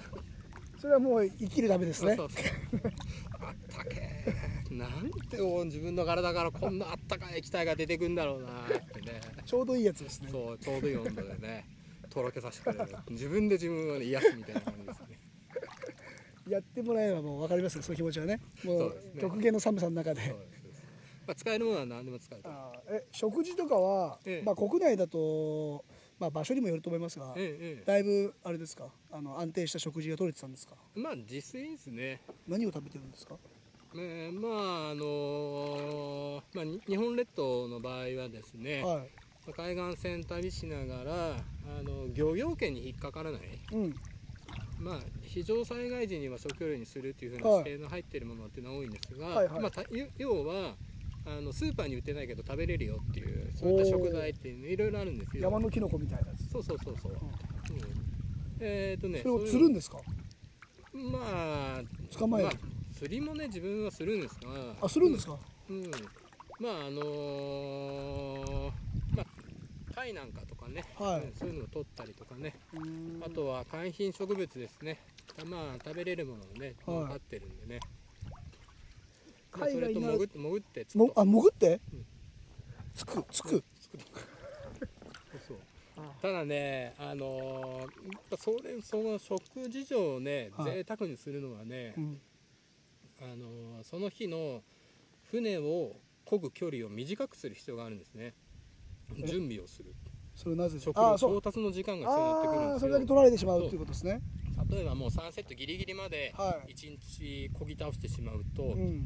[0.80, 2.16] それはもう生きるためですね。
[2.16, 2.94] そうそうそう。
[3.42, 4.78] あったけー。
[4.78, 9.20] なんて自分の体からこんなあったかい液体が出てくんだろうなってね。
[9.46, 10.30] ちょうどいいやつですね。
[10.32, 11.68] そうちょうどいい温度でね
[12.10, 12.96] とろけさせてくれる。
[13.10, 15.20] 自分で自分を、ね、癒すみたいな感じですね。
[16.48, 18.40] やってもらえればもう分かりますよそういう気持ちはね。
[18.64, 19.22] もそうね。
[19.22, 20.34] 極限の寒さの中で
[21.30, 22.44] まあ、使えるものは何でも使える
[22.90, 24.44] え食事とかは、ええ。
[24.44, 25.86] まあ、国内だと、
[26.18, 28.88] まあ、場所にもよると思いますが、えええだいぶあれですか？
[29.12, 30.74] あの安定した食事が取れてたんですか？
[30.98, 32.20] えまあ自炊ですね。
[32.48, 33.36] 何を食べてるんですか？
[33.94, 39.06] えーまああのまあ、に日本列島の場合はですね、は
[39.46, 43.96] まあ海岸線旅しながらあの漁業権に引っかからない、いうん。
[44.80, 47.58] まあ、非常災害時には食料にするっていうふうなはい。
[47.68, 49.62] 指定の入っているものっていうのは多いんですが、はいはい。
[49.62, 49.84] まあ、た
[50.18, 50.76] 要は
[51.38, 55.44] あのスーパーに売ってないけど食べれるよっていうそういった食材っていうのいろいろあるんですよ。
[55.44, 56.50] 山のキノコみたいなやつ。
[56.52, 57.20] そうそうそうそう、うん。
[58.60, 59.98] えっ、とねそれを釣るんですか？
[60.94, 61.82] まあ
[62.18, 62.48] 捕まえる。
[62.48, 64.50] まあ、釣りもね自分はするんですが。
[64.82, 65.38] あするんですか？
[65.70, 65.84] うん、
[66.60, 68.72] まああのー
[69.16, 69.26] まあ
[69.96, 71.22] 貝なんかとかね、はい。
[71.24, 72.56] うんそういうのを取ったりとかね。
[73.26, 75.00] あとは海浜植物ですね。
[75.46, 76.98] まあ食べれるものをねはい。
[77.00, 77.99] 分かってるんでね、まあ、そ
[79.52, 81.82] 海外に潜って潜ってもあ潜って？
[81.94, 82.06] うん
[82.96, 83.24] つく。
[83.32, 83.64] つく。
[86.22, 90.74] ただねあのーやっぱそれその食事上をね、はい。
[90.76, 92.22] 贅沢にするのはね、うん。
[93.22, 94.62] あのーその日の
[95.32, 98.34] 船を漕ぐ距離を短くする必要があるんですね。
[99.18, 99.24] え？
[99.28, 99.94] 準備をする。
[100.36, 104.12] それなぜ食料調達の時間が必要になってくるんあですーそれだけ取られてしまうっていうことですね。
[104.12, 104.20] よ
[104.70, 106.74] 例えばもう3セットギリギリまではい。
[106.74, 109.06] 1日漕ぎ倒してしまうと、うん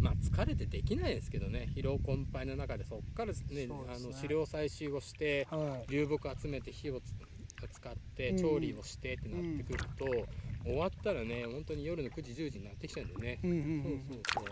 [0.00, 1.68] まあ疲れてできないですけどね。
[1.76, 3.68] 疲労困憊の中でそこからねね。
[3.88, 5.92] あの飼料採集をしてはい。
[5.92, 7.14] 流木集めて火をつ
[7.72, 8.36] 使ってうん。
[8.38, 10.06] 調理をしてってなってくると、
[10.64, 14.50] 終わったらね本当に夜の9時10時になってきちゃうんでね、うんうんそうそうそ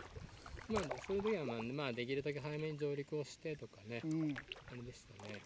[0.70, 0.72] う。
[0.72, 4.10] まあそういう時はまあ、まあ、できるだけ早めに上陸をしてとかね、うん。
[4.10, 4.34] うん
[4.70, 5.40] あれでしたね。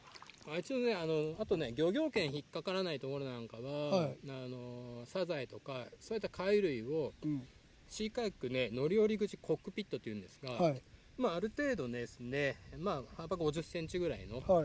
[0.52, 4.16] あ一応ねあのあとね漁業権引っかからないところなんかは、はい。
[4.28, 7.46] あのサザエとかそういった貝類をうん
[7.92, 10.80] シーカヤックね乗り降り口コックピットっていうんですが、はい。
[11.18, 14.60] まあある程度ですねまあ幅50センチぐらいの、まあ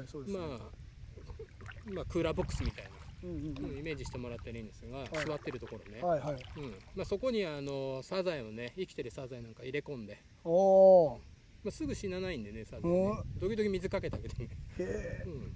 [1.94, 2.92] まあクーラーボックスみたいな
[3.24, 3.80] うんうんうん。
[3.80, 5.26] イメージしてもらったらいいんですが、い。
[5.26, 6.36] 座ってるところね、はいはい。
[6.58, 6.72] うん。
[6.96, 11.20] まあ、そこにあのサザエをね生きてるサザエなんか入れ込んで、おお
[11.66, 13.10] まあ、すぐ死なないんでねサザエね。
[13.36, 15.54] う時々水かけてあげてね、ーへえうん、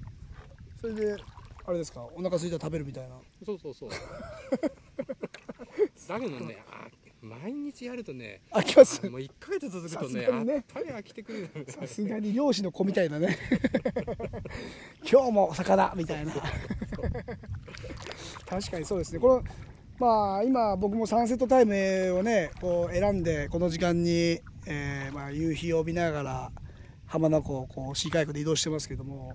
[0.81, 1.15] それで
[1.65, 2.03] あれですか？
[2.03, 3.15] お腹空いたら食べるみたいな。
[3.45, 3.89] そうそうそう。
[6.09, 6.89] だけどねあ
[7.21, 9.07] 毎日やるとね飽きます。
[9.07, 10.53] もう1ヶ月続くとねね。
[10.53, 13.37] やっぱり飽きてくるさすがに漁師の子みたいなね。
[15.09, 16.33] 今日もお魚みたいな。
[18.47, 19.19] 確かにそうですね。
[19.19, 19.43] この
[19.99, 21.73] まあ今僕もサンセットタイム
[22.17, 26.51] をねこう選んでこの時間に、えーまあ、夕日を見ながら
[27.05, 29.33] 浜名湖をこうシーカヤックで移動してますけども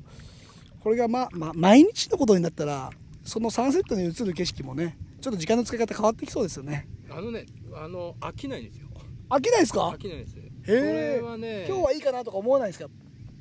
[0.80, 2.90] これがまま毎日のことになったら
[3.22, 8.88] そのサンセットに映る景色もねちょっと時間の使い方変わってきそうですよねあのねあの飽きないんですよ。
[9.30, 9.88] 飽きないですか？
[9.88, 10.34] 飽きないです。
[10.36, 11.16] こえ。
[11.16, 12.90] れはね今日はいいかなとか思わないですか？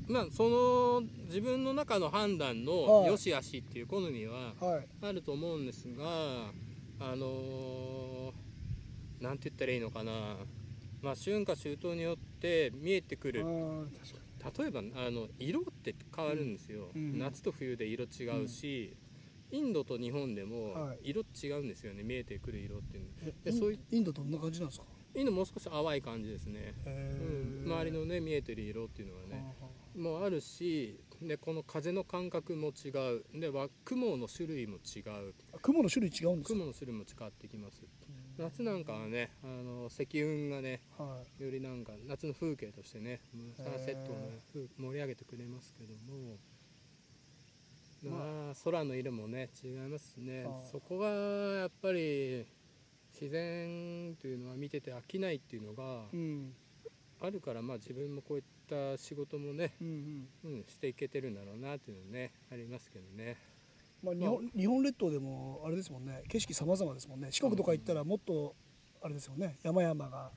[0.08, 2.58] まあその自分の中の判断はい。
[2.64, 4.88] の良し悪しっていう好みははい。
[5.02, 6.04] あると思うんですが
[7.00, 10.12] あのーなんて言ったらいいのかな。
[11.02, 13.44] まあ春夏秋冬によって見えてくる
[14.58, 17.18] 例えばあの色って変わるんですよ、うん。
[17.18, 18.94] 夏と冬で色違うし、
[19.50, 21.10] インドと日本でもはい。
[21.10, 22.02] 色違うんですよね。
[22.02, 23.04] 見えてくる色っていう
[23.44, 24.86] でそういインドどんな感じなんですか？
[25.14, 27.18] インドもう少し淡い感じですね、へ
[27.64, 29.54] うん、周りのね見えてる色っていうのはね。
[29.96, 33.24] もあるしでこの風の感覚も違う。
[33.40, 35.34] でわ雲の種類も違う。
[35.62, 36.54] 雲の種類違うんですか？
[36.54, 37.82] 雲の種類も違ってきます。
[38.36, 43.22] 夏なんかはねあの積雲がねはよりなんか夏の風景としてね
[43.56, 44.42] サンセットをね
[44.76, 46.36] 盛り上げてくれますけども
[48.02, 50.46] ままあ空の色もね違いますしね。
[50.70, 52.46] そこがやっぱり
[53.12, 56.04] 自然というのは見てて飽きないっていうのが
[57.20, 60.52] あるからまあ自分もこういった仕事もね、うんうん。
[60.52, 63.36] うん、していけてるんだろうなっていうのねありますけどね。
[64.02, 66.22] まあ日本日本列島でもあれですもんね。
[66.28, 67.28] 景色様々ですもんね。
[67.30, 68.54] 四国とか行ったらもっと
[69.00, 69.56] あれですよね。
[69.62, 70.30] 山々が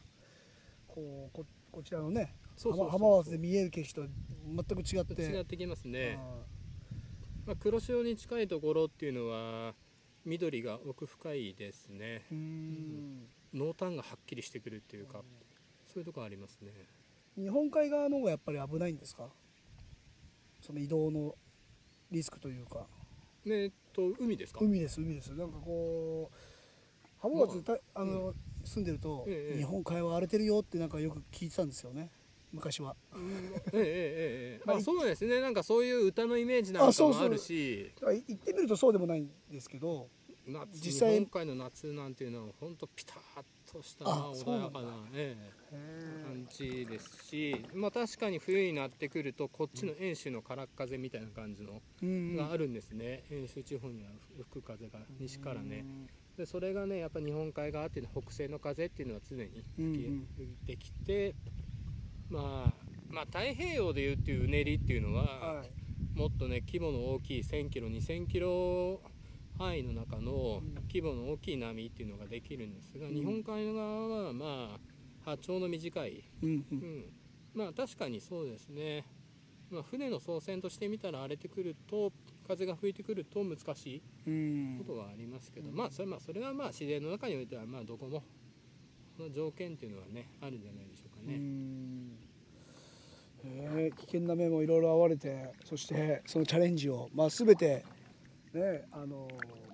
[0.88, 4.08] こうここちらのねそうそう浜浜松で見える景色とは
[4.46, 5.22] 全く違って。
[5.22, 6.44] 違ってきますね、あ
[7.50, 9.74] まあ、黒潮に近いところっていうのは
[10.24, 12.22] 緑が奥深いですね。
[12.32, 13.28] ーうん。
[13.56, 15.24] 濃淡がはっきりしてくるっていうか
[15.92, 16.70] そういうところありますね。
[17.36, 19.30] 日本海側の方がやっぱり危ないんですか？
[20.62, 21.34] その移動の
[22.12, 22.86] リスクというか。
[23.46, 24.60] ねえっと海ですか？
[24.62, 25.34] 海です海です。
[25.34, 26.36] なんかこう
[27.20, 32.12] 浜松たあの、住んでると、ええ日本海は荒れてるよってなんかよく聞いてたんですよね
[32.52, 32.96] 昔は。
[33.16, 35.42] ええええええまあまあそうですね。
[35.42, 37.92] なんかそういう歌のイメージなんかもあるし。
[37.96, 40.10] だから行ってみるとそうでもないんですけど
[40.48, 41.12] 夏実際。
[41.12, 45.38] 日本海の夏なんていうのは本当ピタッとした穏やかな、え
[45.72, 52.36] え感じですしまあ確かに冬になってくるとこっちの遠州の空っ風みたいな感じのうん。
[52.36, 53.24] があるんですね。
[53.30, 55.86] 遠州地方には吹く風が西からね。
[56.38, 59.44] でそれがねやっぱ日本海側っていうのは北西の風っていうのは常に
[59.78, 60.06] うん吹き
[60.38, 61.36] 吹いてきて、
[62.30, 65.70] まあまあ太平洋でいうっていううねりっていうのは、はい。
[66.18, 69.02] もっとね規模の大きい1000キロ2000キロ
[69.58, 70.76] 範囲の中のうん。
[70.92, 73.16] 規模の大きい波っていうのができるんですが、うん。
[73.16, 74.80] 日本海側はまあ
[75.26, 76.88] 波長の短い、うんううん。
[76.88, 77.14] ん、
[77.54, 79.06] まあ確かにそうですね、
[79.70, 82.12] まあ、船の操船としてみたら荒れてくると
[82.48, 84.78] 風が吹いてくると難しいうん。
[84.78, 88.24] ことはありますけど、まあそれまあそれはまあ自然の中においてはまあどこもそ
[89.20, 91.38] の条件っていうのはねあるんじゃないでしょうかうね。
[91.38, 92.12] ん。
[93.44, 93.96] えー。
[93.96, 97.86] 危険な目もいろいろ遭われてそしてそのチャレンジを、まあ、全て、
[98.54, 99.28] ねあの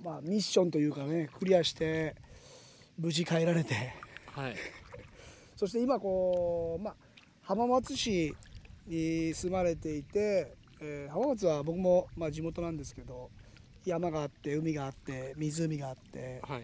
[0.04, 2.16] まあ、ミッションというかねクリアして
[2.98, 3.94] 無事帰られて。
[4.28, 4.56] はい、
[5.56, 6.96] そして今こう、まあ、
[7.42, 8.36] 浜松市
[8.86, 13.32] に住まれていて、えー浜松は僕も、まあ、地元なんですけど
[13.86, 16.42] 山があって海があって湖があって。
[16.44, 16.64] はい。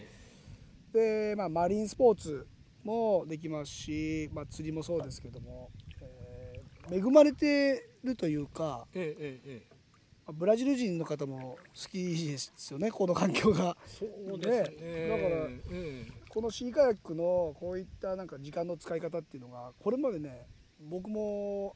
[0.92, 2.46] で、まあ、マリンスポーツ
[2.84, 5.70] もできますし、まあ、釣りもそうですけども、
[6.02, 6.42] えー
[6.92, 9.62] 恵まれてるというかえええええ
[10.28, 10.32] え。
[10.34, 13.78] ブラジル人の方も好きですよねこの環境が。
[13.88, 14.78] そうですね。
[14.82, 16.08] ねだからえ。
[16.28, 20.48] このシーカヤックのこういったなんか時間の使い方っていうのがこれまでね
[20.90, 21.76] 僕も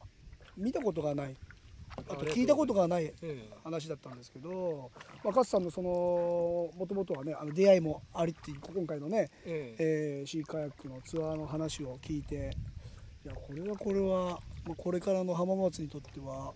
[0.56, 1.36] 見たことがない
[2.08, 3.48] あと聞いたことがないええ。
[3.64, 4.90] 話だったんですけど、
[5.24, 5.88] まあ、勝さんのその
[6.76, 10.20] もともとはねあの出会いもありっていう今回のね、ええ。
[10.20, 12.50] えーシーカヤックのツアーの話を聞いて
[13.24, 16.52] いやこれはこれは、まあ、これからの浜松にとっては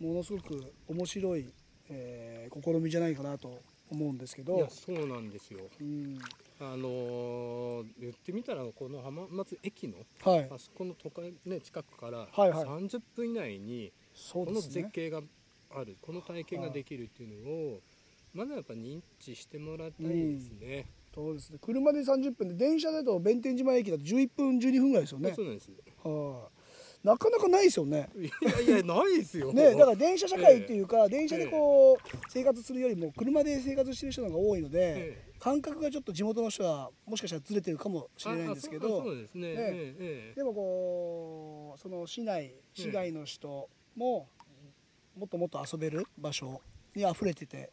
[0.00, 1.48] ものすごく面白い、
[1.88, 5.60] えー試みじゃないかなと思うんですけいどやそうなんですよ。
[5.80, 6.18] うん。
[6.60, 10.48] あのー言ってみたらこの浜松駅のはい。
[10.52, 12.64] あそこの都会ね近くからはいはい。
[12.64, 13.92] 30分以内に
[14.32, 15.20] この絶景が
[15.74, 17.80] あるこの体験ができるっていうのを
[18.32, 21.58] まずはやっぱ認知してもらいたいですね、そうですね。
[21.60, 25.32] 車で30分で電車だと弁天島駅だと11分12分ぐらいですよね。
[25.34, 25.70] そうなんです
[26.02, 27.06] はい。
[27.06, 28.08] なかなかないですよね。
[28.16, 29.52] いやいやないですよ。
[29.52, 35.34] ね、だから電車社会っていうか、電車でこう生活するよりも車で生活してる人の方が多いので、ええ。
[35.38, 40.32] 感覚がちょっと地元の人はもしかしたらずれてるかもしれないんですけどそうですね。
[40.34, 44.28] でもこうその市内市外の人も
[45.16, 46.60] もっともっと遊べる場所
[46.94, 47.70] に溢れてて、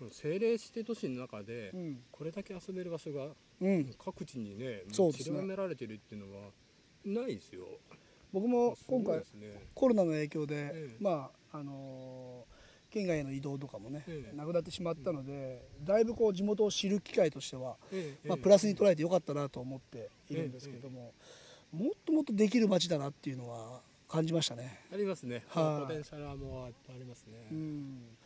[0.00, 1.98] え政令指定都市の中でうん。
[2.10, 3.28] これだけ遊べる場所が
[3.60, 6.50] うん、各地にね散らめられてるっていうのは
[7.04, 7.64] ないですよ。
[8.32, 9.22] 僕も今回
[9.74, 10.96] コロナの影響で、ええ。
[11.00, 12.54] まああのー
[12.94, 14.36] 県外への移動とかもね、ええ。
[14.36, 18.28] なくなってしまったので、だいぶこう地元を知る機会としては、ええ。
[18.28, 21.12] まあ、プラスに捉えてよかったなと思っているんですけども、
[21.72, 23.80] もっともっとできる街だなっていうのは
[24.14, 24.80] 感じましたね。
[24.92, 25.44] ありますね。
[25.48, 25.88] はい。
[25.88, 28.16] ポテンシャルはもうありますね、うん。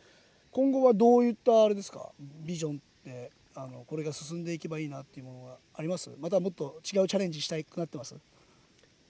[0.51, 2.11] 今後はどういったあれですか？
[2.45, 6.11] ビジョンってあのこれが進んでいけばいいなっていうものがあります？
[6.19, 8.15] またもっと違うチャレンジしたいくなってます？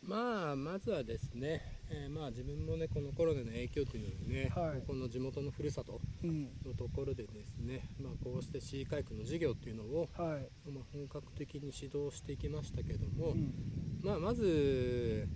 [0.02, 4.82] まあまずはですね、えーまあ自分もねこのコロナの影響というのにね、はい。
[4.88, 6.50] この地元のふるさとうん。
[6.66, 13.54] のところでですね、まあ、こうして市会区の事業っていうのを、はい、まあ、本格的に指導していきましたけども、うん。
[14.02, 15.28] まあ、まず、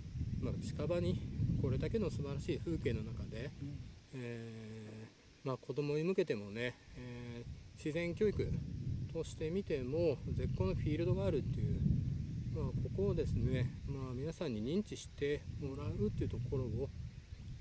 [0.44, 1.18] まあ、近場に
[1.62, 3.78] これだけの素晴らしい風景の中で、うん。
[4.14, 8.48] えーまあ、子供に向けてもね、えー自然教育
[9.12, 11.80] として見ても絶好のフィールドがあるっていう、
[12.54, 16.88] まあ、ここをですね、まあ、皆さんに認知してもらうっていうところを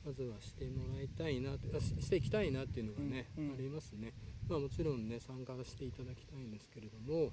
[0.05, 3.53] まずはしてもらいたいなししていきたいなっていうのがね、うんうん。
[3.53, 4.13] ありますね、
[4.47, 7.31] まあ、もちろんね参加していただきたいんですけれども、うん。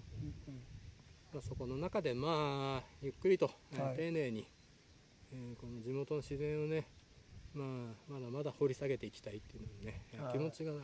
[1.34, 3.96] まあ、そこの中でまあゆっくりと、えーはい。
[3.96, 4.46] 丁寧に、
[5.32, 6.86] えーこの地元の自然をね、
[7.54, 10.32] まあ、まだまだ掘り下げていきたいっていうのにね、はい。
[10.32, 10.78] 気持ちが湧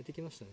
[0.00, 0.50] いてきましたね。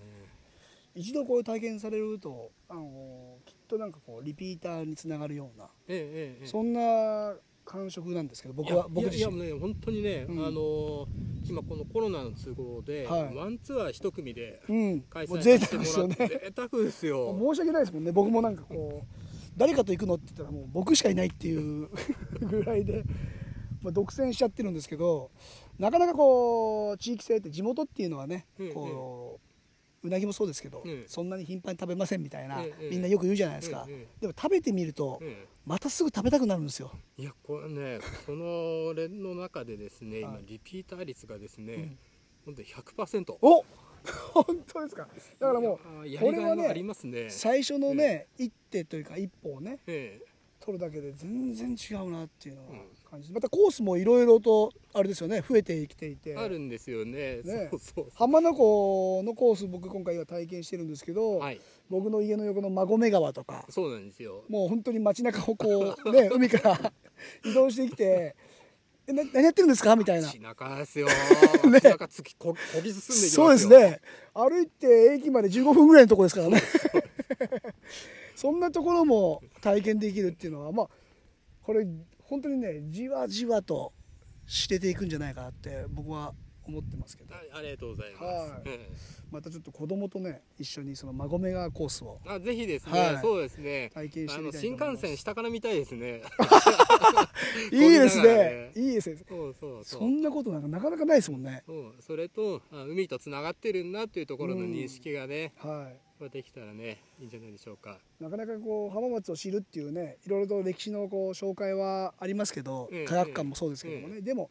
[0.96, 9.36] 一度こう体験されるとあのきっとなんかこうリピーターにつながるような、えええそんな感触なんですけど僕は僕自身。
[9.36, 10.46] いやいやね本当にね、うん。
[10.46, 11.08] あのー
[11.48, 13.36] 今このコロナの都合で、はい。
[13.36, 15.02] ワンツアー一組でうん。
[15.02, 17.38] 開催させてもらって、贅沢ですよ。
[17.40, 18.12] 申し訳ないですもんね。
[18.12, 19.25] 僕もなんかこう
[19.58, 21.90] 誰かと行くのって言ったらもう僕しかいないっていう
[22.42, 23.04] ぐらいで、
[23.82, 25.32] まあ、独占しちゃってるんですけど
[25.78, 29.46] なかなかこう地域性って地元っていうのはねうんこう
[30.06, 31.04] うなぎもそうですけど、うん。
[31.08, 33.88] そんなに頻繁に食べませんみたいな、みんなよく言うじゃないですか、
[34.22, 40.34] でも食べてみると、えまたすぐ食べたくなるんですよ、えいやこれねこの俺の中でですね、はい。
[40.36, 41.98] 今リピーター率がですね、うん。
[42.46, 43.38] 本当に100%。
[43.42, 43.66] お
[44.34, 45.08] 本当ですか？
[45.40, 47.30] だからもいやこれはねねう。
[47.30, 57.42] 最初のね、一手というか一歩をねええ取るだけで全然違うなっていうのはうん感じまたコースもいろいろとあれですよね増えてきていてあるんですよね。
[57.44, 61.40] ねそうそうそ浜名湖のコース僕今回は体験してるんですけど、う。
[61.40, 64.44] はい、僕の家の横の馬込川とかそうなんですよ。
[64.50, 66.94] もう本当に街中をこうね海から
[67.46, 68.36] 移動してきて
[69.08, 71.08] 「えな何やってるんですか?」みたいな街中ですよ。
[71.70, 73.54] 街中つきここぎ進んでいきますそうよ。
[73.54, 74.02] ですね
[74.34, 76.62] 歩いて駅まで15分ぐらいのところですからね
[78.36, 80.90] そんなところも体験できるっていうのはまあ
[81.64, 81.88] これ
[82.24, 83.94] 本当にねじわじわと
[84.46, 86.34] してていくんじゃないかなって僕は
[86.70, 87.34] 思ってますけど。
[87.34, 88.24] はいありがとうございます。
[88.24, 88.62] はい。
[88.66, 88.90] え
[89.32, 93.22] またちょっと子供とね一緒にその馬込川コースをえあぜひですね、はい。
[93.22, 93.92] そうですね。
[93.94, 96.22] 体験してみたい新幹線下から見たいですね。
[97.72, 98.72] いいですね。
[98.76, 99.18] いいですね。
[99.28, 100.00] そうそうそう。
[100.02, 101.64] そんなことなんかなかなかないですもんね。
[101.66, 106.06] そうそれとあ海とつながってるんだっていうところの認識がね、はい。
[106.18, 108.00] こうできたらねいいんじゃないでしょうか。
[108.20, 114.50] なかなかこう浜松を知るっていうねいろいろと歴史のこう紹介はありますけど、ええ科学館もそうですけどもね、でも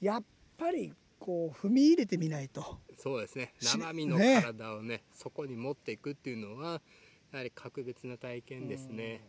[0.00, 0.24] やっ
[0.58, 2.78] ぱりこう踏み入れてみないと。
[2.98, 3.52] そうですね。
[3.60, 6.80] し生身のね体をねそこに持っていくっていうのは
[7.32, 9.22] やはり格別な体験ですね。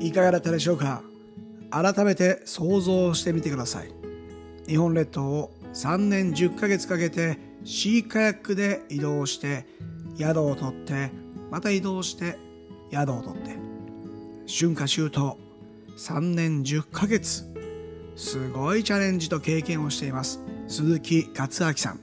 [0.00, 1.02] いかがだったでしょうか？
[1.70, 3.92] 改めて想像してみてください。
[4.66, 9.66] 日本列島を3年10ヶ月かけてシーカヤックで移動して
[10.18, 11.10] 宿を取って
[11.50, 12.36] また移動して
[12.90, 13.56] 宿を取って。
[14.48, 15.36] 春夏秋冬
[15.96, 17.44] 3年10ヶ月。
[18.16, 20.40] すごいチャレンジと経験をしています。
[20.68, 22.00] 鈴木勝明さん。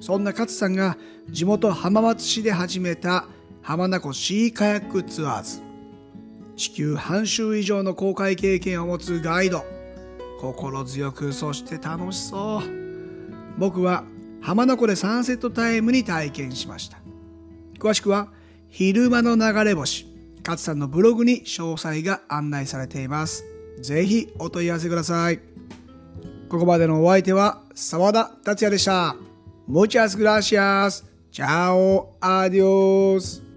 [0.00, 0.96] そんな勝さんが
[1.28, 3.26] 地元浜松市で始めた
[3.60, 5.60] 浜名湖シーカヤックツアーズ。
[6.56, 9.64] 地球半周以上の航海経験を持つガイド。
[10.40, 12.62] 心強くそして楽しそう。
[13.58, 14.04] 僕は
[14.40, 16.98] 浜名湖でサンセットタイムに体験しました。
[17.78, 18.28] 詳しくは
[18.70, 20.09] 昼間の流れ星。
[20.42, 23.44] 勝さんのブログに詳細が案内されています。
[23.80, 25.40] ぜひお問い合わせください。
[26.48, 29.16] ここまでのお相手は沢田達也でした。
[29.68, 31.04] Muchas gracias.
[31.30, 32.08] Chao.
[32.20, 33.49] Adios.